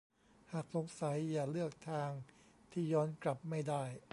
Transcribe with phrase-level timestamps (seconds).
[0.51, 2.11] หากสงสัยอย่าเลือกทาง
[2.71, 3.83] ที่ย้อนกลับไม่ได้